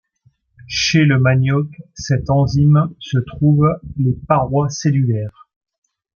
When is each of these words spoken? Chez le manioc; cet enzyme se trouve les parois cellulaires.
Chez 0.65 1.05
le 1.05 1.19
manioc; 1.19 1.67
cet 1.93 2.31
enzyme 2.31 2.91
se 2.97 3.19
trouve 3.19 3.67
les 3.97 4.13
parois 4.27 4.67
cellulaires. 4.71 5.47